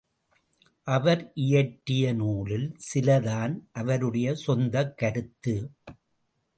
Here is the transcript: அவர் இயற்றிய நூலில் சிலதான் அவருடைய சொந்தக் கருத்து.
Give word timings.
அவர் 0.87 1.31
இயற்றிய 1.33 2.13
நூலில் 2.13 2.75
சிலதான் 2.93 3.59
அவருடைய 3.71 4.35
சொந்தக் 4.35 4.97
கருத்து. 4.97 5.71